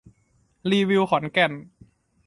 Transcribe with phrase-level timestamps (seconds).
[0.69, 1.51] รีวิวขอนแก่น